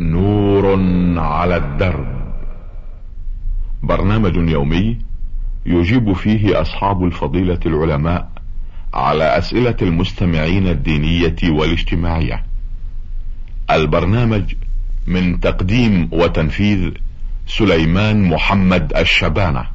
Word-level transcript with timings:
نور 0.00 0.80
على 1.18 1.56
الدرب. 1.56 2.06
برنامج 3.82 4.36
يومي 4.36 4.98
يجيب 5.66 6.12
فيه 6.12 6.60
أصحاب 6.60 7.04
الفضيلة 7.04 7.60
العلماء 7.66 8.28
على 8.94 9.38
أسئلة 9.38 9.76
المستمعين 9.82 10.66
الدينية 10.66 11.36
والاجتماعية. 11.44 12.44
البرنامج 13.70 14.54
من 15.06 15.40
تقديم 15.40 16.08
وتنفيذ 16.12 16.90
سليمان 17.46 18.28
محمد 18.28 18.92
الشبانة. 18.96 19.66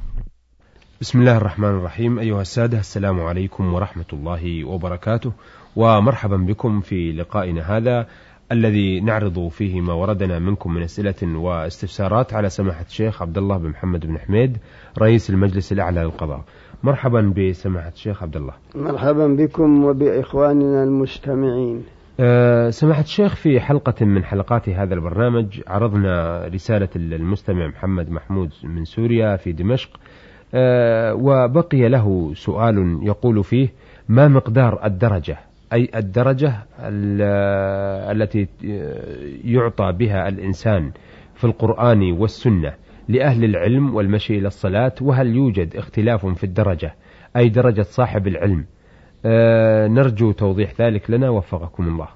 بسم 1.02 1.20
الله 1.20 1.38
الرحمن 1.38 1.70
الرحيم. 1.70 2.20
أيها 2.20 2.42
السادة 2.42 2.80
السلام 2.80 3.22
عليكم 3.22 3.74
ورحمة 3.74 4.06
الله 4.14 4.64
وبركاته. 4.64 5.34
ومرحبا 5.76 6.38
بكم 6.38 6.82
في 6.82 7.12
لقائنا 7.12 7.78
هذا 7.78 8.08
الذي 8.52 9.00
نعرض 9.00 9.48
فيه 9.48 9.82
ما 9.82 9.94
وردنا 9.94 10.40
منكم 10.40 10.74
من 10.74 10.82
أسئلة 10.82 11.40
واستفسارات 11.40 12.34
على 12.34 12.50
سماحة 12.50 12.86
الشيخ 12.86 13.22
عبد 13.22 13.38
الله 13.38 13.58
بن 13.58 13.70
محمد 13.70 14.06
بن 14.06 14.18
حميد 14.18 14.58
رئيس 15.02 15.30
المجلس 15.30 15.72
الأعلى 15.72 16.02
للقضاء. 16.02 16.42
مرحبا 16.84 17.34
بسماحة 17.38 17.90
الشيخ 17.90 18.24
عبد 18.24 18.36
الله. 18.36 18.54
مرحبا 18.76 19.28
بكم 19.28 19.84
وبإخواننا 19.86 20.84
المستمعين. 20.84 21.84
أه 22.20 22.70
سماحة 22.70 23.02
الشيخ 23.02 23.36
في 23.36 23.60
حلقة 23.60 24.06
من 24.06 24.24
حلقات 24.24 24.70
هذا 24.70 24.94
البرنامج 24.94 25.62
عرضنا 25.68 26.46
رسالة 26.48 26.90
المستمع 26.96 27.68
محمد 27.68 28.10
محمود 28.10 28.50
من 28.64 28.86
سوريا 28.86 29.36
في 29.36 29.52
دمشق 29.52 29.90
أه 30.54 31.14
وبقي 31.16 31.90
له 31.90 32.34
سؤال 32.34 33.00
يقول 33.04 33.44
فيه 33.44 33.70
ما 34.10 34.28
مقدار 34.28 34.86
الدرجة؟ 34.86 35.38
أي 35.76 35.90
الدرجة 35.96 36.54
التي 38.12 38.48
يعطى 39.44 39.92
بها 39.92 40.28
الإنسان 40.28 40.92
في 41.36 41.44
القرآن 41.44 42.12
والسنة 42.12 42.74
لأهل 43.08 43.44
العلم 43.44 43.96
والمشي 43.96 44.38
إلى 44.38 44.48
الصلاة 44.48 44.94
وهل 45.02 45.28
يوجد 45.28 45.76
اختلاف 45.76 46.26
في 46.26 46.44
الدرجة؟ 46.44 46.94
أي 47.38 47.50
درجة 47.50 47.82
صاحب 47.82 48.28
العلم؟ 48.28 48.66
أه 49.26 49.88
نرجو 49.88 50.32
توضيح 50.32 50.82
ذلك 50.82 51.12
لنا 51.12 51.30
وفقكم 51.30 51.88
الله. 51.88 52.08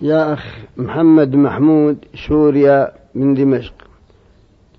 يا 0.00 0.32
أخ 0.32 0.58
محمد 0.76 1.36
محمود 1.36 2.04
سوريا 2.28 2.92
من 3.14 3.34
دمشق 3.34 3.74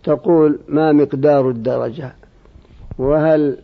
تقول 0.04 0.60
ما 0.70 0.92
مقدار 0.92 1.50
الدرجة؟ 1.50 2.14
وهل 2.98 3.58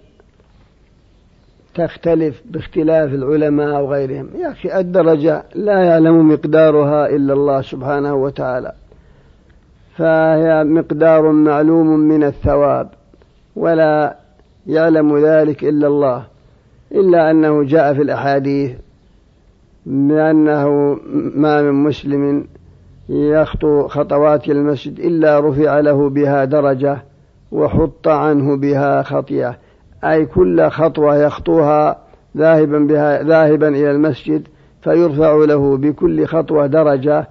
تختلف 1.79 2.41
باختلاف 2.45 3.13
العلماء 3.13 3.81
وغيرهم 3.81 4.29
يا 4.41 4.51
أخي 4.51 4.79
الدرجة 4.79 5.43
لا 5.55 5.83
يعلم 5.83 6.29
مقدارها 6.29 7.09
إلا 7.09 7.33
الله 7.33 7.61
سبحانه 7.61 8.15
وتعالى. 8.15 8.71
فهي 9.95 10.63
مقدار 10.63 11.31
معلوم 11.31 11.87
من 11.87 12.23
الثواب 12.23 12.89
ولا 13.55 14.17
يعلم 14.67 15.17
ذلك 15.17 15.63
إلا 15.63 15.87
الله. 15.87 16.23
إلا 16.91 17.31
أنه 17.31 17.63
جاء 17.63 17.93
في 17.93 18.01
الأحاديث 18.01 18.71
بأنه 19.85 20.99
ما 21.35 21.61
من 21.61 21.83
مسلم 21.83 22.47
يخطو 23.09 23.87
خطوات 23.87 24.49
المسجد 24.49 24.99
إلا 24.99 25.39
رفع 25.39 25.79
له 25.79 26.09
بها 26.09 26.45
درجة 26.45 27.03
وحط 27.51 28.07
عنه 28.07 28.57
بها 28.57 29.03
خطيئة. 29.03 29.57
أي 30.03 30.25
كل 30.25 30.69
خطوة 30.69 31.15
يخطوها 31.15 31.97
ذاهبا 32.37 32.79
بها 32.79 33.23
ذاهبا 33.23 33.67
إلى 33.67 33.91
المسجد 33.91 34.47
فيرفع 34.81 35.35
له 35.35 35.77
بكل 35.77 36.25
خطوة 36.25 36.67
درجة 36.67 37.27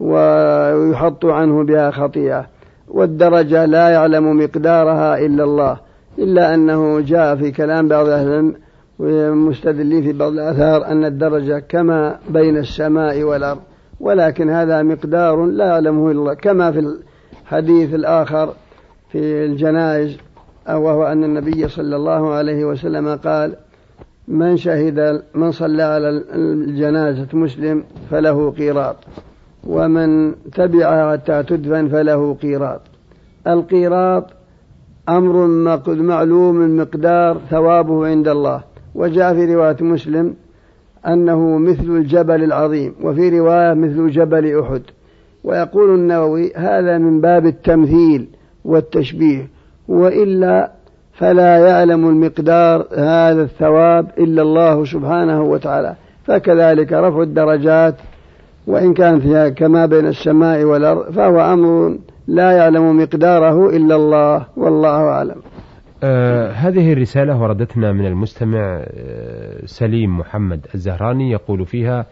ويحط 0.00 1.26
عنه 1.26 1.64
بها 1.64 1.90
خطيئة. 1.90 2.46
والدرجة 2.88 3.64
لا 3.64 3.88
يعلم 3.88 4.36
مقدارها 4.36 5.18
إلا 5.18 5.44
الله 5.44 5.78
إلا 6.18 6.54
أنه 6.54 7.00
جاء 7.00 7.36
في 7.36 7.50
كلام 7.50 7.88
بعض 7.88 8.08
أهل 8.08 8.54
العلم 9.00 9.52
في 10.02 10.12
بعض 10.12 10.32
الآثار 10.32 10.86
أن 10.86 11.04
الدرجة 11.04 11.58
كما 11.58 12.18
بين 12.30 12.56
السماء 12.56 13.22
والأرض. 13.22 13.60
ولكن 14.00 14.50
هذا 14.50 14.82
مقدار 14.82 15.44
لا 15.44 15.66
يعلمه 15.66 16.10
إلا 16.10 16.18
الله 16.18 16.34
كما 16.34 16.72
في 16.72 16.96
الحديث 17.44 17.94
الآخر 17.94 18.54
في 19.12 19.44
الجنائز. 19.44 20.16
وهو 20.68 21.06
أن 21.06 21.24
النبي 21.24 21.68
صلى 21.68 21.96
الله 21.96 22.34
عليه 22.34 22.64
وسلم 22.64 23.08
قال 23.08 23.56
من 24.28 24.56
شهد 24.56 25.22
من 25.34 25.50
صلى 25.50 25.82
على 25.82 26.08
الجنازة 26.34 27.26
مسلم 27.32 27.84
فله 28.10 28.50
قيراط 28.50 28.96
ومن 29.66 30.34
تبعها 30.54 31.12
حتى 31.12 31.42
تدفن 31.42 31.88
فله 31.88 32.34
قيراط. 32.34 32.80
القيراط 33.46 34.26
أمر 35.08 35.46
معلوم 35.86 36.76
مقدار 36.76 37.40
ثوابه 37.50 38.06
عند 38.06 38.28
الله. 38.28 38.62
وجاء 38.94 39.34
في 39.34 39.54
رواية 39.54 39.76
مسلم 39.80 40.34
أنه 41.06 41.58
مثل 41.58 41.84
الجبل 41.84 42.44
العظيم 42.44 42.94
وفي 43.02 43.38
رواية 43.38 43.74
مثل 43.74 44.10
جبل 44.10 44.60
أحد. 44.60 44.82
ويقول 45.44 45.94
النووي 45.94 46.52
هذا 46.54 46.98
من 46.98 47.20
باب 47.20 47.46
التمثيل 47.46 48.28
والتشبيه. 48.64 49.48
وإلا 49.88 50.70
فلا 51.12 51.58
يعلم 51.68 52.08
المقدار 52.08 52.86
هذا 52.96 53.42
الثواب 53.42 54.06
إلا 54.18 54.42
الله 54.42 54.84
سبحانه 54.84 55.42
وتعالى. 55.42 55.94
فكذلك 56.24 56.92
رفع 56.92 57.22
الدرجات 57.22 57.94
وإن 58.66 58.94
كان 58.94 59.20
فيها 59.20 59.48
كما 59.48 59.86
بين 59.86 60.06
السماء 60.06 60.64
والأرض 60.64 61.10
فهو 61.12 61.40
أمر 61.40 61.98
لا 62.28 62.52
يعلم 62.52 63.02
مقداره 63.02 63.76
إلا 63.76 63.96
الله 63.96 64.46
والله 64.56 65.00
أعلم. 65.08 65.36
آه 66.02 66.50
هذه 66.50 66.92
الرسالة 66.92 67.42
وردتنا 67.42 67.92
من 67.92 68.06
المستمع 68.06 68.58
آه 68.60 69.60
سليم 69.64 70.18
محمد 70.18 70.66
الزهراني 70.74 71.30
يقول 71.30 71.66
فيها 71.66 72.06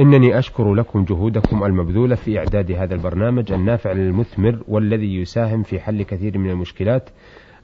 إنني 0.00 0.38
أشكر 0.38 0.74
لكم 0.74 1.04
جهودكم 1.04 1.64
المبذولة 1.64 2.14
في 2.14 2.38
إعداد 2.38 2.72
هذا 2.72 2.94
البرنامج 2.94 3.52
النافع 3.52 3.92
للمثمر 3.92 4.58
والذي 4.68 5.20
يساهم 5.20 5.62
في 5.62 5.80
حل 5.80 6.02
كثير 6.02 6.38
من 6.38 6.50
المشكلات. 6.50 7.10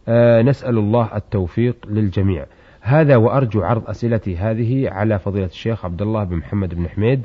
آه 0.09 0.43
نسأل 0.43 0.79
الله 0.79 1.17
التوفيق 1.17 1.77
للجميع. 1.91 2.47
هذا 2.81 3.17
وأرجو 3.17 3.63
عرض 3.63 3.89
أسئلتي 3.89 4.37
هذه 4.37 4.91
على 4.91 5.19
فضيلة 5.19 5.47
الشيخ 5.47 5.85
عبد 5.85 6.03
الله 6.03 6.25
بن 6.25 6.37
محمد 6.37 6.75
بن 6.75 6.89
حميد. 6.89 7.23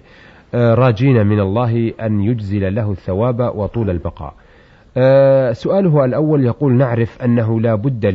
آه 0.55 0.73
راجين 0.73 1.27
من 1.27 1.39
الله 1.39 1.93
أن 2.01 2.21
يجزل 2.21 2.75
له 2.75 2.91
الثواب 2.91 3.51
وطول 3.55 3.89
البقاء. 3.89 4.33
آه 4.97 5.51
سؤاله 5.51 6.05
الأول 6.05 6.45
يقول 6.45 6.73
نعرف 6.73 7.21
أنه 7.21 7.61
لا 7.61 7.75
بد 7.75 8.05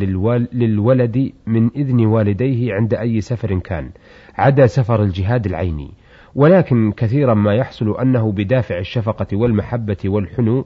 للولد 0.53 1.33
من 1.47 1.71
إذن 1.77 2.07
والديه 2.07 2.75
عند 2.75 2.95
أي 2.95 3.21
سفر 3.21 3.59
كان 3.59 3.91
عدا 4.39 4.67
سفر 4.67 5.03
الجهاد 5.03 5.47
العيني. 5.47 5.91
ولكن 6.37 6.93
كثيرا 6.93 7.35
ما 7.35 7.55
يحصل 7.55 8.01
أنه 8.01 8.33
بدافع 8.33 8.79
الشفقة 8.79 9.27
والمحبة 9.33 9.97
والحنو 10.05 10.65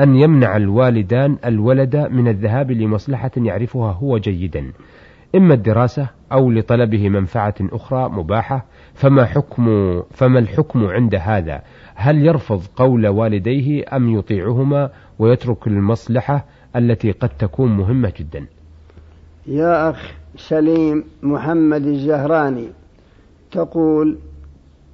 أن 0.00 0.16
يمنع 0.16 0.56
الوالدان 0.56 1.38
الولد 1.44 1.96
من 1.96 2.28
الذهاب 2.28 2.70
لمصلحة 2.70 3.30
يعرفها 3.36 3.92
هو 3.92 4.18
جيدا 4.18 4.72
إما 5.34 5.54
الدراسة 5.54 6.08
أو 6.32 6.50
لطلبه 6.50 7.08
منفعة 7.08 7.54
أخرى 7.60 8.08
مباحة 8.08 8.64
فما 8.94 9.24
حكم 9.24 9.66
فما 10.10 10.38
الحكم 10.38 10.86
عند 10.86 11.14
هذا؟ 11.14 11.62
هل 11.94 12.26
يرفض 12.26 12.62
قول 12.76 13.08
والديه 13.08 13.84
أم 13.96 14.18
يطيعهما 14.18 14.90
ويترك 15.18 15.66
المصلحة 15.66 16.44
التي 16.76 17.10
قد 17.10 17.28
تكون 17.28 17.76
مهمة 17.76 18.12
جدا؟ 18.16 18.46
يا 19.46 19.90
أخ 19.90 20.12
سليم 20.36 21.04
محمد 21.22 21.86
الزهراني 21.86 22.68
تقول 23.50 24.18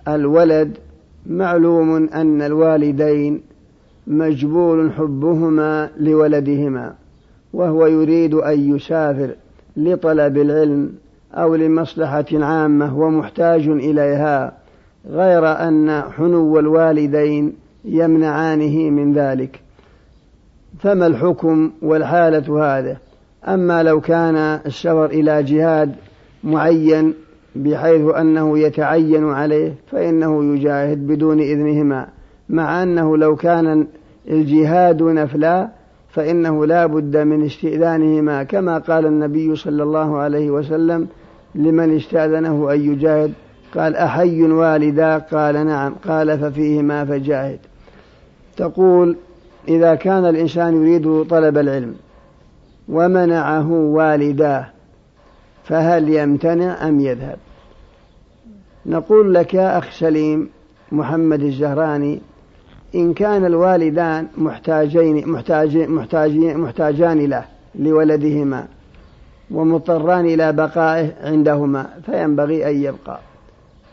الولد 0.09 0.77
معلوم 1.27 2.09
أن 2.09 2.43
الوالدين 2.43 3.41
مجبول 4.07 4.93
حبهما 4.93 5.91
لولدهما 6.01 6.95
وهو 7.53 7.87
يريد 7.87 8.35
أن 8.35 8.77
يسافر 8.77 9.31
لطلب 9.77 10.37
العلم 10.39 10.93
أو 11.35 11.55
لمصلحة 11.55 12.27
عامة 12.33 12.99
ومحتاج 12.99 13.69
إليها 13.69 14.53
غير 15.11 15.47
أن 15.47 16.03
حنو 16.03 16.59
الوالدين 16.59 17.53
يمنعانه 17.85 18.91
من 18.91 19.13
ذلك. 19.13 19.61
فما 20.79 21.07
الحكم 21.07 21.71
والحالة 21.83 22.79
هذا 22.79 22.97
أما 23.49 23.83
لو 23.83 24.01
كان 24.01 24.37
السفر 24.67 25.05
إلى 25.05 25.43
جهاد 25.43 25.95
معين 26.45 27.15
بحيث 27.63 28.15
أنه 28.15 28.59
يتعين 28.59 29.29
عليه 29.29 29.75
فإنه 29.91 30.55
يجاهد 30.55 31.07
بدون 31.07 31.41
إذنهما 31.41 32.09
مع 32.49 32.83
أنه 32.83 33.17
لو 33.17 33.37
كان 33.37 33.87
الجهاد 34.29 35.03
نفلا 35.03 35.69
فإنه 36.11 36.67
لا 36.67 36.87
بد 36.87 37.17
من 37.17 37.45
استئذانهما 37.45 38.43
كما 38.43 38.79
قال 38.79 39.07
النبي 39.07 39.57
صلى 39.57 39.83
الله 39.83 40.19
عليه 40.19 40.51
وسلم 40.51 41.09
لمن 41.55 41.97
استأذنه 41.97 42.73
أن 42.73 42.81
يجاهد؟ 42.93 43.33
قال 43.75 43.97
أحي 43.97 44.43
والدا؟ 44.43 45.19
قال 45.19 45.67
نعم. 45.67 45.95
قال 46.09 46.39
ففيهما 46.39 47.05
فجاهد. 47.05 47.59
تقول 48.57 49.17
إذا 49.69 49.95
كان 49.95 50.27
الإنسان 50.27 50.75
يريد 50.83 51.23
طلب 51.31 51.59
العلم 51.59 51.95
ومنعه 52.89 53.73
والداه 53.73 54.67
فهل 55.65 56.09
يمتنع 56.09 56.89
أم 56.89 57.01
يذهب؟ 57.01 57.39
نقول 58.89 59.35
لك 59.35 59.55
يا 59.55 59.79
أخ 59.79 59.91
سليم 59.91 60.49
محمد 60.93 61.43
الزهراني 61.43 62.21
إن 62.95 63.15
كان 63.15 63.45
الوالدان 63.45 64.27
محتاجين 64.39 65.29
محتاجين 65.29 65.91
محتاجين 65.91 66.59
محتاجان 66.59 67.27
له 67.27 67.45
لولدهما 67.75 68.67
ومضطران 69.51 70.25
إلى 70.25 70.53
بقائه 70.53 71.13
عندهما 71.23 71.87
فينبغي 72.07 72.71
أن 72.71 72.83
يبقى 72.83 73.21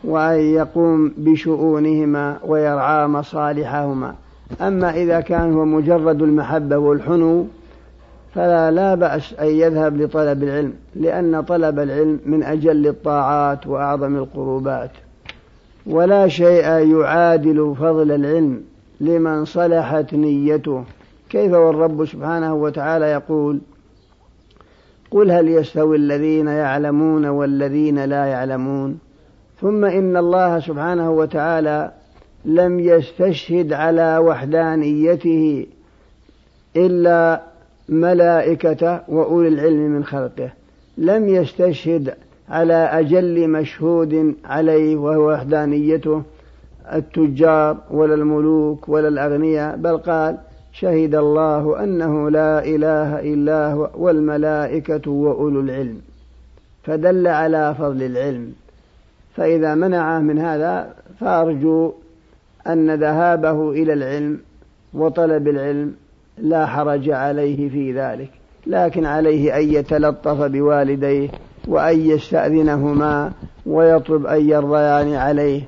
وأن 0.04 0.40
يقوم 0.40 1.12
بشؤونهما 1.18 2.38
ويرعى 2.46 3.06
مصالحهما. 3.06 4.14
أما 4.60 4.90
إذا 4.90 5.20
كان 5.20 5.52
هو 5.54 5.64
مجرد 5.64 6.22
المحبة 6.22 6.76
والحنو 6.76 7.46
فلا 8.34 8.70
لا 8.70 8.94
بأس 8.94 9.34
أن 9.34 9.46
يذهب 9.46 10.00
لطلب 10.00 10.42
العلم 10.42 10.72
لأن 10.94 11.40
طلب 11.42 11.78
العلم 11.78 12.20
من 12.26 12.42
أجل 12.42 12.86
الطاعات 12.86 13.66
وأعظم 13.66 14.16
القربات. 14.16 14.90
ولا 15.86 16.28
شيء 16.28 16.66
يعادل 16.66 17.74
فضل 17.78 18.12
العلم 18.12 18.62
لمن 19.00 19.44
صلحت 19.44 20.14
نيته. 20.14 20.84
كيف 21.30 21.52
والرب 21.52 22.04
سبحانه 22.04 22.54
وتعالى 22.54 23.06
يقول؟ 23.06 23.60
قل 25.10 25.30
هل 25.30 25.48
يستوي 25.48 25.96
الذين 25.96 26.46
يعلمون 26.46 27.26
والذين 27.26 28.04
لا 28.04 28.24
يعلمون؟ 28.26 28.98
ثم 29.60 29.84
إن 29.84 30.16
الله 30.16 30.60
سبحانه 30.60 31.10
وتعالى 31.10 31.92
لم 32.44 32.80
يستشهد 32.80 33.72
على 33.72 34.18
وحدانيته 34.18 35.66
إلا 36.76 37.53
ملائكة 37.88 39.02
وأولي 39.08 39.48
العلم 39.48 39.90
من 39.90 40.04
خلقه. 40.04 40.50
لم 40.98 41.28
يستشهد 41.28 42.14
على 42.48 42.74
أجل 42.74 43.48
مشهود 43.48 44.34
عليه 44.44 44.96
وهو 44.96 45.30
وحدانيته 45.30 46.22
التجار 46.92 47.76
ولا 47.90 48.14
الملوك 48.14 48.88
ولا 48.88 49.08
الأغنياء 49.08 49.76
بل 49.76 49.96
قال 49.96 50.36
شهد 50.72 51.14
الله 51.14 51.84
أنه 51.84 52.30
لا 52.30 52.64
إله 52.64 53.20
إلا 53.20 53.72
هو 53.72 53.90
والملائكة 53.94 55.10
وأولو 55.10 55.60
العلم. 55.60 56.00
فدل 56.84 57.26
على 57.26 57.74
فضل 57.78 58.02
العلم. 58.02 58.52
فإذا 59.36 59.74
منعه 59.74 60.18
من 60.18 60.38
هذا 60.38 60.94
فأرجو 61.20 61.92
أن 62.66 62.94
ذهابه 62.94 63.70
إلى 63.70 63.92
العلم 63.92 64.38
وطلب 64.94 65.48
العلم 65.48 65.94
لا 66.38 66.66
حرج 66.66 67.10
عليه 67.10 67.68
في 67.68 67.92
ذلك 67.92 68.30
لكن 68.66 69.06
عليه 69.06 69.56
أن 69.56 69.68
يتلطف 69.68 70.42
بوالديه 70.42 71.28
وأن 71.68 72.00
يستأذنهما 72.00 73.32
ويطلب 73.66 74.26
أن 74.26 74.48
يرضيان 74.48 75.14
عليه 75.14 75.62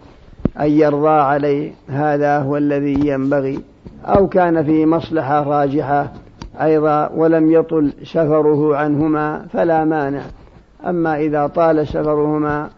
أن 0.61 0.71
يرضى 0.71 1.09
عليه. 1.09 1.73
هذا 1.89 2.39
هو 2.39 2.57
الذي 2.57 3.09
ينبغي. 3.09 3.61
أو 4.05 4.29
كان 4.29 4.65
في 4.65 4.87
مصلحة 4.87 5.43
راجحة 5.43 6.13
أيضا 6.61 7.11
ولم 7.15 7.53
يطل 7.53 7.93
سفره 8.03 8.77
عنهما 8.77 9.47
فلا 9.53 9.85
مانع. 9.85 10.23
أما 10.87 11.17
إذا 11.17 11.47
طال 11.47 11.89
سفرهما 11.89 12.71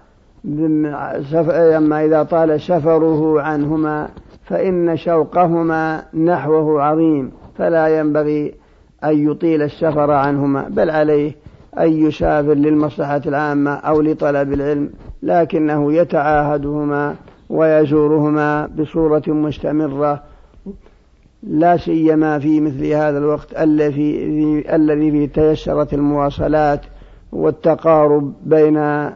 أما 1.77 2.05
إذا 2.05 2.23
طال 2.23 2.61
سفره 2.61 3.41
عنهما 3.41 4.09
فإن 4.45 4.97
شوقهما 4.97 6.03
نحوه 6.15 6.83
عظيم. 6.83 7.33
فلا 7.59 7.99
ينبغي 7.99 8.55
أن 9.05 9.31
يطيل 9.31 9.63
السفر 9.63 10.11
عنهما 10.11 10.69
بل 10.69 10.91
عليه 10.91 11.33
أن 11.79 11.93
يسافر 11.93 12.55
للمصلحة 12.55 13.23
العامة 13.27 13.71
أو 13.71 14.01
لطلب 14.01 14.53
العلم 14.53 14.91
لكنه 15.23 15.93
يتعاهدهما 15.93 17.15
ويزورهما 17.51 18.67
بصورة 18.67 19.23
مستمرة 19.27 20.23
لا 21.43 21.77
سيما 21.77 22.39
في 22.39 22.61
مثل 22.61 22.87
هذا 22.87 23.19
الوقت 23.19 23.59
الذي 23.59 24.65
الذي 24.75 25.11
فيه 25.11 25.27
تيسرت 25.27 25.95
المواصلات 25.95 26.81
والتقارب 27.33 28.33
بين 28.47 29.11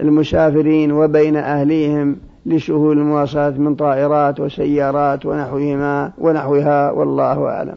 المسافرين 0.00 0.92
وبين 0.92 1.36
أهليهم. 1.36 2.16
لسهول 2.48 2.98
المواصلات 2.98 3.58
من 3.58 3.74
طائرات 3.74 4.40
وسيارات 4.40 5.26
ونحوهما 5.26 6.12
ونحوها 6.18 6.90
والله 6.90 7.48
أعلم. 7.48 7.74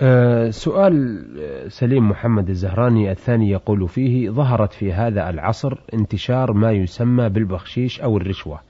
أه 0.00 0.50
سؤال 0.50 1.24
سليم 1.68 2.08
محمد 2.08 2.48
الزهراني 2.48 3.10
الثاني 3.10 3.50
يقول 3.50 3.88
فيه 3.88 4.30
ظهرت 4.30 4.72
في 4.72 4.92
هذا 4.92 5.30
العصر 5.30 5.72
انتشار 5.94 6.52
ما 6.52 6.72
يسمى 6.72 7.28
بالبخشيش 7.28 8.00
أو 8.00 8.16
الرشوة. 8.16 8.60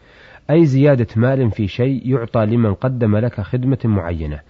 أي 0.51 0.65
زيادة 0.65 1.07
مال 1.17 1.51
في 1.51 1.67
شيء 1.67 2.01
يعطى 2.05 2.47
لمن 2.47 2.75
قدم 2.75 3.17
لك 3.17 3.41
خدمة 3.41 3.79
معينة. 3.85 4.41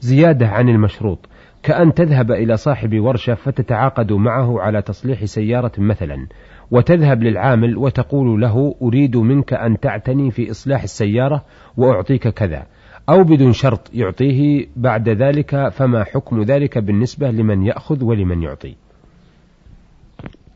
زيادة 0.00 0.46
عن 0.46 0.68
المشروط 0.68 1.18
كأن 1.62 1.94
تذهب 1.94 2.30
إلى 2.30 2.56
صاحب 2.56 3.00
ورشة 3.00 3.34
فتتعاقد 3.34 4.12
معه 4.12 4.60
على 4.60 4.82
تصليح 4.82 5.24
سيارة 5.24 5.72
مثلا. 5.78 6.26
وتذهب 6.70 7.22
للعامل 7.22 7.76
وتقول 7.76 8.40
له 8.40 8.74
أريد 8.82 9.16
منك 9.16 9.52
أن 9.52 9.80
تعتني 9.80 10.30
في 10.30 10.50
إصلاح 10.50 10.82
السيارة 10.82 11.44
وأعطيك 11.76 12.28
كذا. 12.28 12.66
أو 13.08 13.24
بدون 13.24 13.52
شرط 13.52 13.90
يعطيه 13.94 14.66
بعد 14.76 15.08
ذلك 15.08 15.68
فما 15.68 16.04
حكم 16.04 16.42
ذلك 16.42 16.78
بالنسبة 16.78 17.30
لمن 17.30 17.62
يأخذ 17.62 18.04
ولمن 18.04 18.42
يعطي؟ 18.42 18.74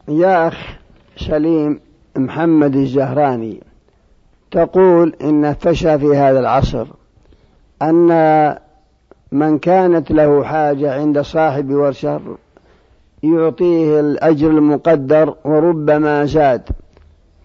يا 0.08 0.48
أخ 0.48 0.76
سليم 1.16 1.80
محمد 2.16 2.76
الزهراني 2.76 3.60
تقول 4.50 5.14
إن 5.22 5.54
فشى 5.54 5.98
في 5.98 6.06
هذا 6.06 6.40
العصر 6.40 6.86
أن 7.82 8.08
من 9.32 9.58
كانت 9.58 10.10
له 10.10 10.44
حاجة 10.44 10.94
عند 10.94 11.20
صاحب 11.20 11.70
ورشة 11.70 12.20
يعطيه 13.24 14.00
الأجر 14.00 14.50
المقدر 14.50 15.34
وربما 15.44 16.24
زاد 16.24 16.68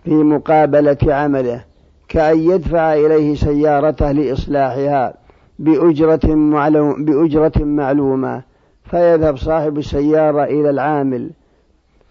في 0.03 0.13
مقابلة 0.13 0.97
عمله 1.03 1.63
كأن 2.07 2.39
يدفع 2.39 2.93
إليه 2.93 3.35
سيارته 3.35 4.11
لإصلاحها 4.11 5.13
بأجرة, 5.59 6.35
معلوم 6.35 7.05
بأجرة 7.05 7.63
معلومة 7.63 8.41
فيذهب 8.83 9.37
صاحب 9.37 9.77
السيارة 9.77 10.43
إلى 10.43 10.69
العامل 10.69 11.29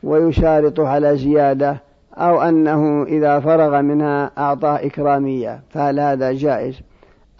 ويشارط 0.03 0.81
على 0.81 1.17
زيادة 1.17 1.77
أو 2.15 2.43
أنه 2.43 3.03
إذا 3.03 3.41
فرغ 3.41 3.81
منها 3.81 4.31
أعطاه 4.39 4.77
إكرامية 4.77 5.61
فهل 5.71 6.01
هذا 6.01 6.33
جائز؟ 6.33 6.81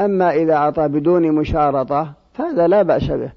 أما 0.01 0.35
إذا 0.35 0.55
أعطى 0.55 0.89
بدون 0.89 1.33
مشارطة 1.33 2.13
فهذا 2.35 2.67
لا 2.67 2.83
بأس 2.83 3.11
به. 3.11 3.31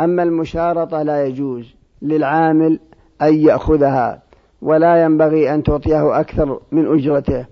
أما 0.00 0.22
المشارطة 0.22 1.02
لا 1.02 1.26
يجوز. 1.26 1.77
للعامل 2.02 2.80
أن 3.22 3.34
يأخذها 3.34 4.22
ولا 4.62 5.04
ينبغي 5.04 5.54
أن 5.54 5.62
تعطيه 5.62 6.20
أكثر 6.20 6.60
من 6.72 6.86
أجرته. 6.86 7.46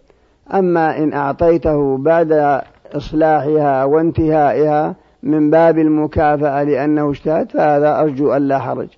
أما 0.54 0.98
إن 0.98 1.12
أعطيته 1.12 1.98
بعد 1.98 2.60
إصلاحها 2.94 3.84
وانتهائها 3.84 4.94
من 5.22 5.50
باب 5.50 5.78
المكافأة 5.78 6.62
لأنه 6.62 7.10
اجتهد 7.10 7.50
فهذا 7.50 8.00
أرجو 8.00 8.32
أن 8.32 8.42
لا 8.42 8.58
حرج. 8.58 8.88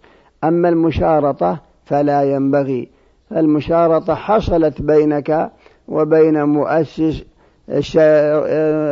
أما 0.45 0.69
المشارطة 0.69 1.59
فلا 1.85 2.23
ينبغي. 2.23 2.88
المشارطة 3.37 4.14
حصلت 4.14 4.83
بينك 4.83 5.50
وبين 5.88 6.45
مؤسس 6.45 7.25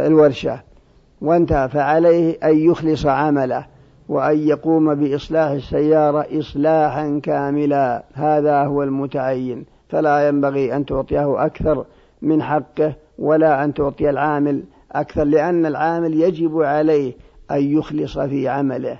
الورشة 0.06 0.60
وانتهى. 1.20 1.68
فعليه 1.68 2.38
أن 2.44 2.58
يخلص 2.58 3.06
عمله. 3.06 3.66
وأن 4.08 4.38
يقوم 4.48 4.94
بإصلاح 4.94 5.50
السيارة 5.50 6.26
إصلاحا 6.38 7.20
كاملا. 7.22 8.04
هذا 8.14 8.64
هو 8.64 8.82
المتعين. 8.82 9.64
فلا 9.88 10.28
ينبغي 10.28 10.76
أن 10.76 10.86
تعطيه 10.86 11.44
أكثر 11.46 11.84
من 12.22 12.42
حقه 12.42 12.94
ولا 13.18 13.64
أن 13.64 13.74
تعطي 13.74 14.10
العامل 14.10 14.62
أكثر 14.92 15.24
لأن 15.24 15.66
العامل 15.66 16.22
يجب 16.22 16.62
عليه 16.62 17.12
أن 17.50 17.62
يخلص 17.78 18.18
في 18.18 18.48
عمله 18.48 18.98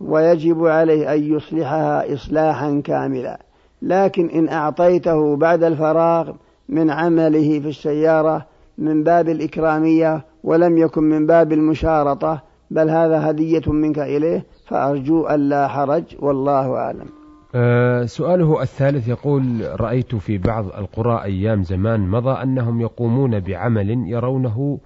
ويجب 0.00 0.66
عليه 0.66 1.14
أن 1.14 1.36
يصلحها 1.36 2.14
إصلاحا 2.14 2.80
كاملا. 2.84 3.38
لكن 3.82 4.30
إن 4.30 4.48
أعطيته 4.48 5.36
بعد 5.36 5.62
الفراغ 5.62 6.32
من 6.68 6.90
عمله 6.90 7.60
في 7.60 7.68
السيارة 7.68 8.46
من 8.78 9.02
باب 9.02 9.28
الإكرامية 9.28 10.24
ولم 10.44 10.78
يكن 10.78 11.02
من 11.02 11.26
باب 11.26 11.52
المشارطة 11.52 12.42
بل 12.70 12.90
هذا 12.90 13.30
هدية 13.30 13.72
منك 13.72 13.98
إليه 13.98 14.44
فأرجو 14.66 15.26
أن 15.26 15.48
لا 15.48 15.68
حرج 15.68 16.04
والله 16.18 16.74
أعلم. 16.74 17.06
أه 17.54 18.04
سؤاله 18.04 18.62
الثالث 18.62 19.08
يقول 19.08 19.42
رأيت 19.80 20.14
في 20.14 20.38
بعض 20.38 20.66
القرى 20.66 21.24
أيام 21.24 21.62
زمان 21.62 22.00
مضى 22.00 22.42
أنهم 22.42 22.80
يقومون 22.80 23.40
بعمل 23.40 23.90
يرونه 23.90 24.80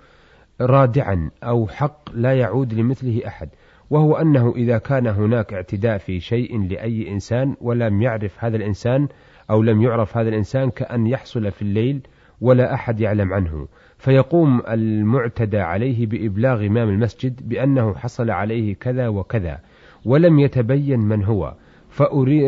رادعا 0.61 1.31
أو 1.43 1.67
حق 1.67 2.11
لا 2.15 2.39
يعود 2.39 2.75
لمثله 2.75 3.27
أحد 3.27 3.49
وهو 3.91 4.17
أنه 4.17 4.53
إذا 4.57 4.79
كان 4.79 5.07
هناك 5.07 5.55
اعتداء 5.55 5.99
في 5.99 6.21
شيء 6.21 6.69
لأي 6.69 7.11
إنسان 7.11 7.57
ولم 7.61 8.03
يعرف 8.03 8.45
هذا 8.45 8.57
الإنسان 8.57 9.09
أو 9.51 9.63
لم 9.63 9.83
يعرف 9.83 10.17
هذا 10.17 10.29
الإنسان 10.29 10.71
كأن 10.71 11.07
يحصل 11.07 11.51
في 11.51 11.63
الليل 11.63 12.01
ولا 12.41 12.75
أحد 12.75 13.01
يعلم 13.01 13.33
عنه. 13.33 13.69
فيقوم 14.03 14.63
المعتدى 14.69 15.59
عليه 15.59 16.07
بإبلاغ 16.07 16.67
إمام 16.67 16.89
المسجد 16.89 17.49
بأنه 17.49 17.95
حصل 17.95 18.31
عليه 18.31 18.75
كذا 18.75 19.09
وكذا 19.09 19.59
ولم 20.05 20.39
يتبين 20.39 21.01
من 21.01 21.25
هو. 21.25 21.55
فأريد, 21.89 22.45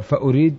فأريد 0.00 0.54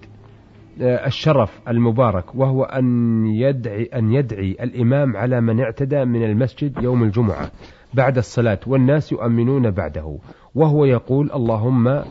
الشرف 0.82 1.62
المبارك 1.68 2.36
وهو 2.36 2.64
أن 2.64 2.86
يدعي 3.26 3.84
أن 3.84 4.14
يدعي 4.14 4.58
الإمام 4.62 5.18
على 5.18 5.42
من 5.42 5.60
اعتدى 5.60 6.06
من 6.06 6.24
المسجد 6.24 6.84
يوم 6.84 7.04
الجمعة 7.04 7.52
بعد 7.94 8.18
الصلاة 8.18 8.60
والناس 8.68 9.12
يؤمنون 9.12 9.72
بعده. 9.72 10.18
وهو 10.56 10.86
يقول 10.86 11.32
اللهم 11.36 12.04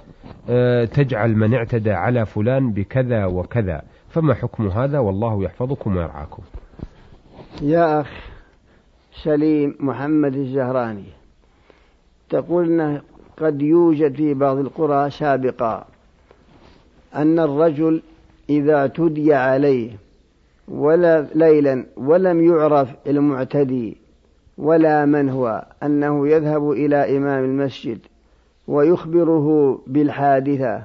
آه، 0.48 0.84
تجعل 0.84 1.36
من 1.36 1.54
اعتدى 1.54 1.92
على 1.92 2.26
فلان 2.26 2.72
بكذا 2.72 3.24
وكذا 3.26 3.82
فما 4.08 4.34
حكم 4.34 4.66
هذا؟ 4.66 4.98
والله 4.98 5.44
يحفظكم 5.44 5.96
ويرعاكم. 5.96 6.42
يا 7.62 8.00
أخ 8.00 8.10
سليم 9.24 9.74
محمد 9.80 10.36
الزهراني. 10.36 11.04
تقول 12.30 12.64
أنه 12.64 13.02
قد 13.38 13.62
يوجد 13.62 14.16
في 14.16 14.34
بعض 14.34 14.58
القرى 14.58 15.10
سابقا 15.10 15.84
أن 17.14 17.38
الرجل 17.38 18.02
إذا 18.50 18.86
تدي 18.86 19.34
عليه 19.34 19.90
ولا 20.68 21.26
ليلا 21.34 21.86
ولم 21.96 22.44
يعرف 22.44 22.88
المعتدي 23.06 23.96
ولا 24.58 25.04
من 25.04 25.28
هو 25.28 25.66
أنه 25.82 26.28
يذهب 26.28 26.70
إلى 26.70 27.16
إمام 27.16 27.44
المسجد 27.44 27.98
ويخبره 28.68 29.78
بالحادثة 29.86 30.84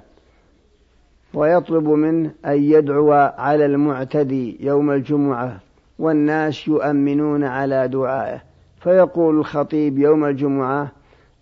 ويطلب 1.33 1.87
منه 1.89 2.31
أن 2.45 2.63
يدعو 2.63 3.11
على 3.37 3.65
المعتدي 3.65 4.65
يوم 4.65 4.91
الجمعة. 4.91 5.59
والناس 5.99 6.67
يؤمنون 6.67 7.43
على 7.43 7.87
دعائه. 7.87 8.41
فيقول 8.79 9.39
الخطيب 9.39 9.97
يوم 9.97 10.25
الجمعة 10.25 10.91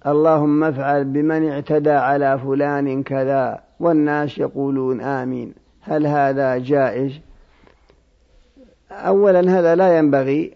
اللهم 0.08 0.64
افعل 0.64 1.04
بمن 1.04 1.50
اعتدى 1.50 1.92
على 1.92 2.40
فلان 2.40 3.04
كذا 3.04 3.60
والناس 3.80 4.38
يقولون 4.38 5.02
آمين. 5.02 5.54
هل 5.82 6.08
هذا 6.08 6.58
جائز؟ 6.58 7.20
أولا 8.92 9.60
هذا 9.60 9.76
لا 9.76 9.98
ينبغي 9.98 10.54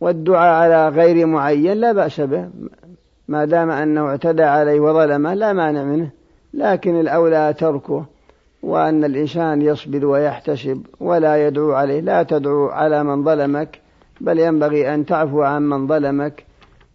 والدعاء 0.00 0.62
على 0.62 0.88
غير 0.88 1.26
معين 1.26 1.72
لا 1.72 1.92
بأس 1.92 2.20
به. 2.20 2.48
ما 3.28 3.44
دام 3.44 3.70
أنه 3.70 4.08
اعتدى 4.08 4.42
عليه 4.42 4.80
وظلمه 4.80 5.34
لا 5.34 5.52
مانع 5.52 5.82
منه 5.84 6.10
لكن 6.54 7.00
الأولى 7.00 7.54
تركه. 7.58 8.04
وأن 8.62 9.04
الإنسان 9.04 9.62
يصبر 9.62 10.06
ويحتسب 10.06 10.86
ولا 11.00 11.46
يدعو 11.46 11.72
عليه. 11.72 12.00
لا 12.00 12.22
تدعو 12.22 12.66
على 12.66 13.04
من 13.04 13.24
ظلمك 13.24 13.80
بل 14.20 14.38
ينبغي 14.38 14.94
أن 14.94 15.06
تعفو 15.06 15.42
عن 15.42 15.62
من 15.62 15.86
ظلمك 15.86 16.44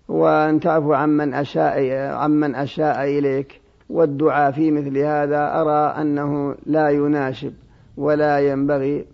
وأن 0.08 0.60
تعفو 0.60 0.94
عن 0.94 1.10
من 1.10 1.34
أساء 1.34 1.92
عن 2.14 2.32
من 2.32 2.56
أساء 2.56 3.04
إليك. 3.04 3.62
والدعاء 3.90 4.52
في 4.52 4.72
مثل 4.72 4.98
هذا 4.98 5.62
أرى 5.62 6.02
أنه 6.02 6.56
لا 6.66 6.90
يناسب 6.90 7.54
ولا 7.98 8.40
ينبغي. 8.40 9.06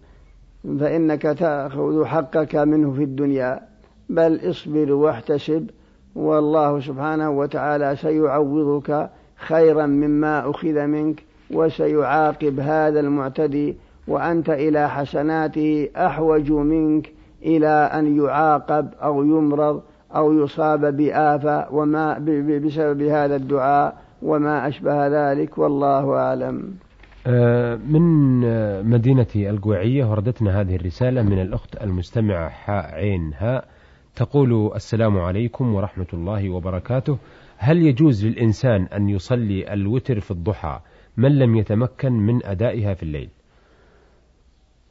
فإنك 0.80 1.22
تأخذ 1.22 2.06
حقك 2.06 2.56
منه 2.56 2.92
في 2.92 3.04
الدنيا 3.04 3.60
بل 4.10 4.50
اصبر 4.50 4.94
واحتسب. 4.94 5.70
والله 6.16 6.80
سبحانه 6.80 7.30
وتعالى 7.30 7.96
سيعوضك 7.96 9.10
خيرا 9.36 9.86
مما 9.86 10.50
أخذ 10.50 10.86
منك. 10.86 11.24
وسيعاقب 11.54 12.60
هذا 12.60 13.00
المعتدي 13.00 13.76
وأنت 14.08 14.50
إلى 14.50 14.90
حسناته 14.90 15.90
أحوج 15.98 16.52
منك 16.52 17.12
إلى 17.46 17.68
أن 17.68 18.18
يعاقب 18.18 18.90
أو 19.04 19.24
يمرض 19.24 19.82
أو 20.16 20.34
يصاب 20.34 20.98
بآفة 20.98 21.74
وما 21.74 22.20
بسبب 22.66 23.02
هذا 23.02 23.36
الدعاء 23.36 23.98
وما 24.22 24.68
أشبه 24.68 25.08
ذلك 25.08 25.58
والله 25.58 26.16
أعلم. 26.16 26.74
آه، 27.28 27.76
من 27.76 28.02
مدينة 28.90 29.28
القويعية 29.36 30.06
وردتنا 30.06 30.62
هذه 30.62 30.76
الرسالة 30.76 31.22
من 31.22 31.42
الأخت 31.42 31.82
المستمعة 31.82 32.50
حاء 32.50 32.96
عين 32.96 33.34
هاء 33.38 33.66
تقول 34.16 34.72
السلام 34.76 35.20
عليكم 35.20 35.76
ورحمة 35.76 36.08
الله 36.14 36.50
وبركاته. 36.50 37.18
هل 37.58 37.78
يجوز 37.78 38.26
للإنسان 38.26 38.84
أن 38.84 39.10
يصلي 39.10 39.74
الوتر 39.74 40.20
في 40.20 40.32
الضحى 40.32 40.80
من 41.18 41.40
لم 41.40 41.56
يتمكن 41.56 42.12
من 42.12 42.46
أدائها 42.46 42.94
في 42.94 43.04
الليل. 43.04 43.30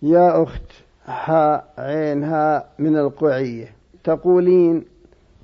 يا 0.03 0.43
أخت 0.43 0.63
حاء 1.07 1.65
عين 1.79 2.25
هاء 2.25 2.69
من 2.79 2.97
القويعية 2.97 3.67
تقولين 4.05 4.85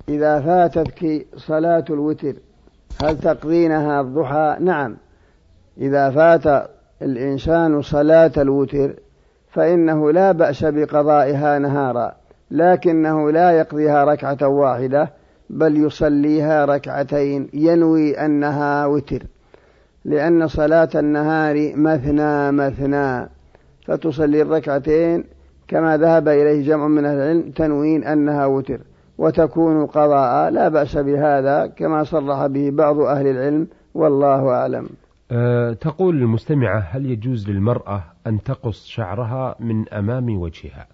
إذا 0.09 0.41
فاتتك 0.41 1.25
صلاة 1.37 1.85
الوتر 1.89 2.33
هل 3.03 3.17
تقضينها 3.17 4.01
الضحى؟ 4.01 4.57
نعم. 4.59 4.97
إذا 5.77 6.09
فات 6.09 6.69
الإنسان 7.01 7.81
صلاة 7.81 8.31
الوتر 8.37 8.93
فإنه 9.51 10.11
لا 10.11 10.31
بأس 10.31 10.63
بقضائها 10.63 11.59
نهارا 11.59 12.15
لكنه 12.51 13.31
لا 13.31 13.51
يقضيها 13.51 14.03
ركعة 14.03 14.47
واحدة 14.47 15.09
بل 15.49 15.77
يصليها 15.77 16.65
ركعتين 16.65 17.49
ينوي 17.53 18.25
أنها 18.25 18.85
وتر. 18.85 19.23
لأن 20.05 20.47
صلاة 20.47 20.89
النهار 20.95 21.73
مثنى 21.75 22.51
مثنى 22.51 23.29
فتصلي 23.87 24.41
الركعتين 24.41 25.23
كما 25.67 25.97
ذهب 25.97 26.27
إليه 26.27 26.67
جمع 26.67 26.87
من 26.87 27.05
أهل 27.05 27.17
العلم 27.17 27.51
تنوين 27.51 28.03
أنها 28.03 28.45
وتر 28.45 28.79
وتكون 29.17 29.85
قضاء 29.85 30.49
لا 30.49 30.69
بأس 30.69 30.97
بهذا 30.97 31.67
كما 31.67 32.03
صرح 32.03 32.47
به 32.47 32.69
بعض 32.69 32.99
أهل 32.99 33.27
العلم 33.27 33.67
والله 33.93 34.49
أعلم. 34.49 34.89
أه 35.31 35.73
تقول 35.73 36.15
المستمعة 36.15 36.79
هل 36.79 37.05
يجوز 37.05 37.49
للمرأة 37.49 38.03
أن 38.27 38.43
تقص 38.43 38.85
شعرها 38.85 39.55
من 39.59 39.89
أمام 39.89 40.39
وجهها؟ 40.39 40.87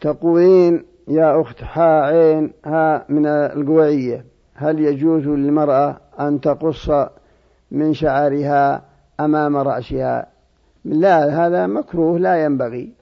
تقولين 0.00 0.84
يا 1.08 1.40
أخت 1.40 1.62
ها 1.62 2.02
عين 2.02 2.52
ها 2.64 3.04
من 3.08 3.26
القوية 3.26 4.24
هل 4.54 4.80
يجوز 4.80 5.26
للمرأة 5.26 5.96
أن 6.20 6.40
تقص 6.40 6.90
من 7.70 7.94
شعرها 7.94 8.82
أمام 9.20 9.56
رأسها. 9.56 10.26
لا 10.84 11.46
هذا 11.46 11.66
مكروه 11.66 12.18
لا 12.18 12.44
ينبغي. 12.44 12.92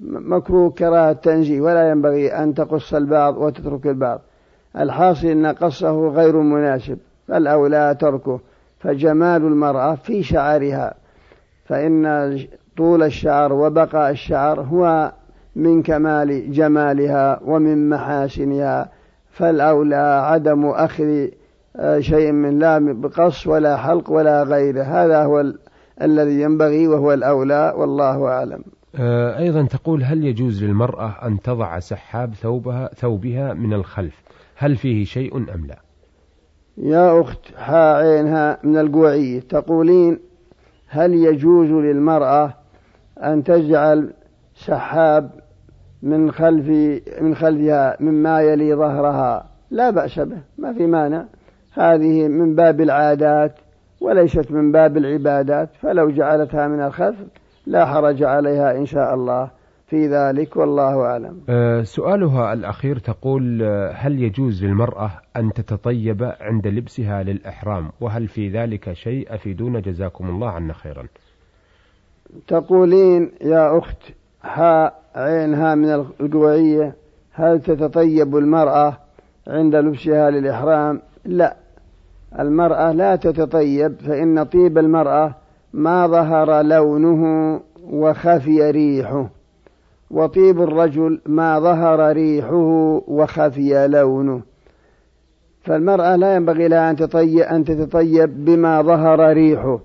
مكروه 0.00 0.70
كراهة 0.70 1.12
تنزيه 1.12 1.60
ولا 1.60 1.90
ينبغي 1.90 2.32
أن 2.32 2.54
تقص 2.54 2.94
البعض 2.94 3.36
وتترك 3.36 3.86
البعض. 3.86 4.20
الحاصل 4.78 5.26
أن 5.26 5.46
قصه 5.46 6.08
غير 6.08 6.36
مناسب 6.36 6.98
فالأولى 7.28 7.96
تركه. 8.00 8.40
فجمال 8.78 9.42
المرأة 9.42 9.94
في 9.94 10.22
شعرها 10.22 10.94
فإن 11.64 12.38
طول 12.76 13.02
الشعر 13.02 13.52
وبقاء 13.52 14.10
الشعر 14.10 14.60
هو 14.60 15.12
من 15.56 15.82
كمال 15.82 16.52
جمالها 16.52 17.40
ومن 17.44 17.88
محاسنها. 17.88 18.88
فالأولى 19.30 20.22
عدم 20.24 20.66
أخذ 20.66 21.28
شيء 22.00 22.32
من 22.32 22.58
لا 22.58 22.78
بقص 22.78 23.46
ولا 23.46 23.76
حلق 23.76 24.10
ولا 24.10 24.42
غيره 24.42 24.82
هذا 24.82 25.24
هو 25.24 25.44
الذي 26.02 26.40
ينبغي 26.40 26.88
وهو 26.88 27.12
الأولى 27.12 27.74
والله 27.76 28.26
أعلم. 28.26 28.62
آه، 28.94 29.38
أيضا 29.38 29.66
تقول 29.66 30.02
هل 30.04 30.24
يجوز 30.24 30.64
للمرأة 30.64 31.26
أن 31.26 31.40
تضع 31.40 31.78
سحاب 31.78 32.34
ثوبها 32.34 32.90
ثوبها 32.94 33.54
من 33.54 33.72
الخلف؟ 33.72 34.22
هل 34.56 34.76
فيه 34.76 35.04
شيء 35.04 35.36
أم 35.36 35.66
لا؟ 35.66 35.78
يا 36.76 37.20
أخت 37.20 37.38
ها 37.56 37.94
عينها 37.94 38.58
من 38.64 38.78
القوعية 38.78 39.40
تقولين 39.40 40.18
هل 40.88 41.14
يجوز 41.14 41.68
للمرأة 41.68 42.54
أن 43.18 43.44
تجعل 43.44 44.14
سحاب 44.54 45.30
من 46.02 46.30
خلف 46.30 46.68
من 47.20 47.34
خلفها 47.34 47.96
مما 48.00 48.40
يلي 48.40 48.74
ظهرها؟ 48.74 49.48
لا 49.70 49.90
بأس 49.90 50.18
به 50.18 50.42
ما 50.58 50.72
في 50.72 50.86
مانع. 50.86 51.26
هذه 51.72 52.28
من 52.28 52.54
باب 52.54 52.80
العادات 52.80 53.54
وليست 54.00 54.52
من 54.52 54.72
باب 54.72 54.96
العبادات 54.96 55.68
فلو 55.80 56.10
جعلتها 56.10 56.68
من 56.68 56.80
الخلف 56.80 57.16
لا 57.66 57.86
حرج 57.86 58.22
عليها 58.22 58.76
إن 58.76 58.86
شاء 58.86 59.14
الله. 59.14 59.50
في 59.86 60.06
ذلك 60.06 60.56
والله 60.56 61.00
أعلم. 61.00 61.40
أه 61.48 61.82
سؤالها 61.82 62.52
الأخير 62.52 62.98
تقول 62.98 63.62
أه، 63.62 63.92
هل 63.92 64.22
يجوز 64.22 64.64
للمرأة 64.64 65.10
أن 65.36 65.52
تتطيب 65.52 66.32
عند 66.40 66.66
لبسها 66.66 67.22
للإحرام؟ 67.22 67.90
وهل 68.00 68.28
في 68.28 68.48
ذلك 68.48 68.92
شيء 68.92 69.34
أفيدونا؟ 69.34 69.80
جزاكم 69.80 70.28
الله 70.28 70.50
عنا 70.50 70.72
خيرا. 70.72 71.06
تقولين 72.48 73.30
يا 73.40 73.78
أخت 73.78 74.12
ها 74.42 74.94
عينها 75.14 75.74
من 75.74 75.90
القوعية 76.20 76.94
هل 77.32 77.60
تتطيب 77.60 78.36
المرأة 78.36 78.98
عند 79.48 79.76
لبسها 79.76 80.30
للإحرام؟ 80.30 81.02
لا. 81.28 81.56
المرأة 82.38 82.92
لا 82.92 83.16
تتطيب 83.16 83.94
فإن 84.06 84.44
طيب 84.44 84.78
المرأة 84.78 85.34
ما 85.72 86.06
ظهر 86.06 86.62
لونه 86.62 87.60
وخفي 87.90 88.70
ريحه 88.70 89.28
وطيب 90.10 90.62
الرجل 90.62 91.20
ما 91.26 91.60
ظهر 91.60 92.12
ريحه 92.12 93.02
وخفي 93.08 93.88
لونه. 93.88 94.40
فالمرأة 95.64 96.16
لا 96.16 96.34
ينبغي 96.34 96.68
لها 96.68 96.90
أن 96.90 96.96
تطيب, 96.96 97.38
أن 97.38 97.64
تتطيب 97.64 98.44
بما 98.44 98.82
ظهر 98.82 99.32
ريحه 99.32 99.78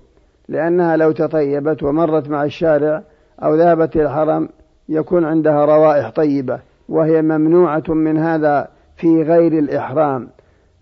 لأنها 0.48 0.96
لو 0.96 1.12
تطيبت 1.12 1.82
ومرت 1.82 2.28
مع 2.28 2.44
الشارع 2.44 3.02
أو 3.42 3.54
ذهبت 3.54 3.96
إلى 3.96 4.04
الحرم 4.04 4.48
يكون 4.88 5.24
عندها 5.24 5.64
روائح 5.64 6.10
طيبة 6.10 6.60
وهي 6.88 7.22
ممنوعة 7.22 7.84
من 7.88 8.18
هذا 8.18 8.68
في 8.96 9.22
غير 9.22 9.58
الإحرام. 9.58 10.28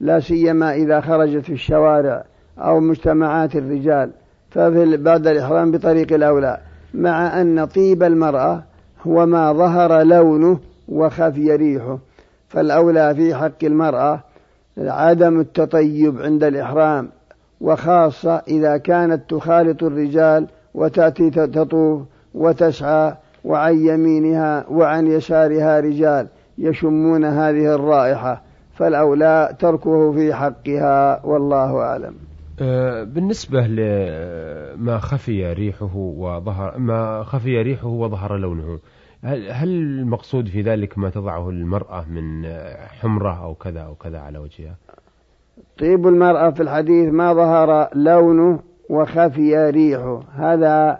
لا 0.02 0.20
سيما 0.20 0.74
إذا 0.74 1.00
خرجت 1.00 1.44
في 1.44 1.52
الشوارع 1.52 2.24
أو 2.58 2.80
مجتمعات 2.80 3.56
الرجال 3.56 4.10
ففي 4.50 4.96
بعد 4.96 5.26
الإحرام 5.26 5.70
بطريق 5.70 6.12
الأولى 6.12 6.58
مع 6.94 7.40
أن 7.40 7.64
طيب 7.64 8.02
المرأة 8.02 8.62
هو 9.06 9.26
ما 9.26 9.52
ظهر 9.52 10.02
لونه 10.02 10.58
وخفي 10.88 11.56
ريحه. 11.56 11.98
فالأولى 12.48 13.14
في 13.14 13.34
حق 13.34 13.64
المرأة 13.64 14.20
عدم 14.78 15.40
التطيب 15.40 16.22
عند 16.22 16.44
الإحرام 16.44 17.08
وخاصة 17.60 18.42
إذا 18.48 18.76
كانت 18.76 19.30
تخالط 19.30 19.82
الرجال 19.82 20.46
وتأتي 20.74 21.30
تطوف 21.30 22.02
وتسعى 22.34 23.14
وعن 23.44 23.86
يمينها 23.86 24.64
وعن 24.70 25.06
يسارها 25.06 25.80
رجال 25.80 26.26
يشمون 26.58 27.24
هذه 27.24 27.74
الرائحة. 27.74 28.42
فالأولى 28.82 29.56
تركه 29.58 30.12
في 30.12 30.34
حقها 30.34 31.26
والله 31.26 31.78
أعلم. 31.78 32.14
أه، 32.60 33.04
بالنسبة 33.04 33.66
لما 33.66 34.98
خفي 34.98 35.52
ريحه 35.52 35.96
وظهر 35.96 36.78
ما 36.78 37.22
خفي 37.22 37.62
ريحه 37.62 37.86
وظهر 37.86 38.36
لونه 38.36 38.78
هل 39.24 39.68
المقصود 39.68 40.48
في 40.48 40.62
ذلك 40.62 40.98
ما 40.98 41.10
تضعه 41.10 41.50
المرأة 41.50 42.04
من 42.10 42.46
حمرة 43.00 43.44
أو 43.44 43.54
كذا 43.54 43.80
أو 43.80 43.94
كذا 43.94 44.18
على 44.18 44.38
وجهها؟ 44.38 44.76
طيب 45.78 46.06
المرأة 46.06 46.50
في 46.50 46.62
الحديث 46.62 47.12
ما 47.12 47.34
ظهر 47.34 47.88
لونه 47.94 48.58
وخفي 48.90 49.70
ريحه 49.70 50.22
هذا 50.34 50.98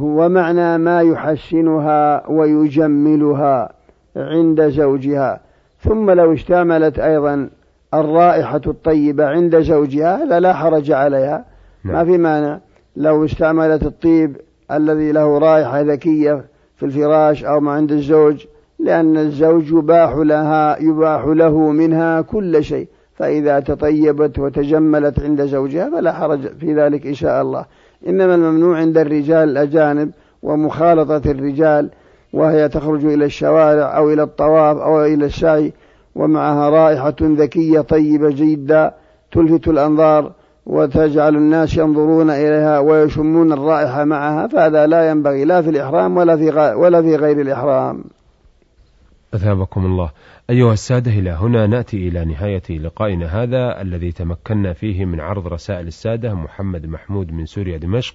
هو 0.00 0.28
معنى 0.28 0.78
ما 0.78 1.00
يحسنها 1.00 2.30
ويجملها. 2.30 3.79
عند 4.16 4.68
زوجها. 4.68 5.40
ثم 5.80 6.10
لو 6.10 6.32
اشتملت 6.32 6.98
أيضا 6.98 7.50
الرائحة 7.94 8.60
الطيبة 8.66 9.26
عند 9.26 9.60
زوجها 9.60 10.24
هذا 10.24 10.40
لا 10.40 10.52
حرج 10.52 10.90
عليها. 10.90 11.44
ما 11.84 11.92
نعم. 11.92 12.04
في 12.04 12.18
مانع. 12.18 12.60
لو 12.96 13.24
استعملت 13.24 13.82
الطيب 13.82 14.36
الذي 14.70 15.12
له 15.12 15.38
رائحة 15.38 15.80
ذكية 15.80 16.44
في 16.76 16.86
الفراش 16.86 17.44
أو 17.44 17.60
ما 17.60 17.72
عند 17.72 17.92
الزوج 17.92 18.46
لأن 18.78 19.16
الزوج 19.16 19.72
يباح 19.72 20.16
لها 20.16 20.82
يباح 20.82 21.24
له 21.26 21.58
منها 21.58 22.20
كل 22.20 22.64
شيء. 22.64 22.88
فإذا 23.14 23.60
تطيبت 23.60 24.38
وتجملت 24.38 25.20
عند 25.20 25.46
زوجها 25.46 25.90
فلا 25.90 26.12
حرج 26.12 26.40
في 26.58 26.74
ذلك 26.74 27.06
إن 27.06 27.14
شاء 27.14 27.42
الله. 27.42 27.64
إنما 28.06 28.34
الممنوع 28.34 28.78
عند 28.78 28.98
الرجال 28.98 29.48
الأجانب 29.48 30.10
ومخالطة 30.42 31.30
الرجال 31.30 31.90
وهي 32.32 32.68
تخرج 32.68 33.04
إلى 33.04 33.24
الشوارع 33.24 33.96
أو 33.96 34.10
إلى 34.10 34.22
الطواف 34.22 34.76
أو 34.76 35.04
إلى 35.04 35.26
السعي 35.26 35.72
ومعها 36.14 36.70
رائحة 36.70 37.16
ذكية 37.22 37.80
طيبة 37.80 38.30
جدا 38.30 38.94
تلفت 39.32 39.68
الأنظار 39.68 40.32
وتجعل 40.66 41.36
الناس 41.36 41.76
ينظرون 41.76 42.30
إليها 42.30 42.78
ويشمون 42.78 43.52
الرائحة 43.52 44.04
معها 44.04 44.46
فهذا 44.46 44.86
لا 44.86 45.10
ينبغي 45.10 45.44
لا 45.44 45.62
في 45.62 45.70
الإحرام 45.70 46.16
ولا 46.16 46.36
في 46.36 46.74
ولا 46.74 47.02
في 47.02 47.16
غير 47.16 47.40
الإحرام. 47.40 48.04
أثابكم 49.34 49.86
الله. 49.86 50.10
أيها 50.50 50.72
السادة 50.72 51.10
إلى 51.10 51.30
هنا 51.30 51.66
نأتي 51.66 52.08
إلى 52.08 52.24
نهاية 52.24 52.62
لقائنا 52.70 53.26
هذا 53.26 53.80
الذي 53.80 54.12
تمكنا 54.12 54.72
فيه 54.72 55.04
من 55.04 55.20
عرض 55.20 55.46
رسائل 55.46 55.86
السادة 55.86 56.34
محمد 56.34 56.86
محمود 56.86 57.32
من 57.32 57.46
سوريا 57.46 57.78
دمشق 57.78 58.14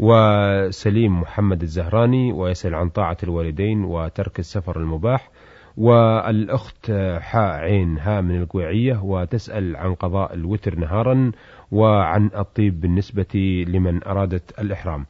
وسليم 0.00 1.20
محمد 1.20 1.62
الزهراني 1.62 2.32
ويسأل 2.32 2.74
عن 2.74 2.88
طاعة 2.88 3.16
الوالدين 3.22 3.84
وترك 3.84 4.38
السفر 4.38 4.80
المباح. 4.80 5.30
والأخت 5.76 6.90
حاء 7.18 7.60
عين 7.60 7.98
ها 7.98 8.20
من 8.20 8.42
القويعية 8.42 9.00
وتسأل 9.04 9.76
عن 9.76 9.94
قضاء 9.94 10.34
الوتر 10.34 10.74
نهارا 10.74 11.32
وعن 11.70 12.30
الطيب 12.36 12.80
بالنسبة 12.80 13.64
لمن 13.68 14.04
أرادت 14.04 14.60
الإحرام. 14.60 15.06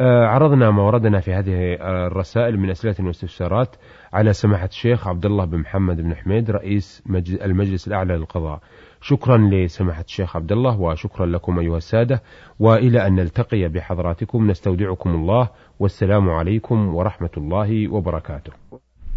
آه، 0.00 0.26
عرضنا 0.26 0.70
ما 0.70 0.82
وردنا 0.82 1.20
في 1.20 1.32
هذه 1.32 1.76
الرسائل 2.06 2.58
من 2.58 2.70
أسئلة 2.70 3.06
واستفسارات. 3.06 3.76
على 4.12 4.32
سماحة 4.32 4.66
الشيخ 4.66 5.08
عبد 5.08 5.26
الله 5.26 5.44
بن 5.44 5.58
محمد 5.58 6.00
بن 6.00 6.14
حميد 6.14 6.50
رئيس 6.50 7.02
المجلس 7.26 7.88
الأعلى 7.88 8.16
للقضاء. 8.16 8.60
شكرا 9.00 9.38
لسماحة 9.38 10.04
الشيخ 10.08 10.36
عبد 10.36 10.52
الله 10.52 10.80
وشكرا 10.80 11.26
لكم 11.26 11.58
أيها 11.58 11.76
السادة. 11.76 12.22
وإلى 12.58 13.06
أن 13.06 13.14
نلتقي 13.14 13.68
بحضراتكم 13.68 14.50
نستودعكم 14.50 15.10
الله. 15.10 15.48
والسلام 15.80 16.30
عليكم 16.30 16.94
ورحمة 16.94 17.30
الله 17.36 17.88
وبركاته. 17.88 18.52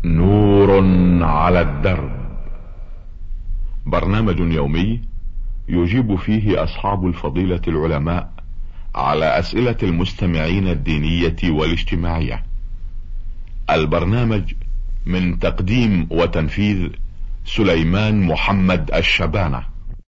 نور 0.05 0.69
على 1.23 1.61
الدرب. 1.61 2.11
برنامج 3.85 4.39
يومي 4.39 5.01
يجيب 5.69 6.15
فيه 6.15 6.63
أصحاب 6.63 7.07
الفضيلة 7.07 7.61
العلماء 7.67 8.29
على 8.95 9.39
أسئلة 9.39 9.77
المستمعين 9.83 10.67
الدينية 10.67 11.35
والاجتماعية. 11.51 12.43
البرنامج 13.69 14.53
من 15.05 15.39
تقديم 15.39 16.07
وتنفيذ 16.11 16.89
سليمان 17.45 18.21
محمد 18.21 18.91
الشبانة. 18.93 19.74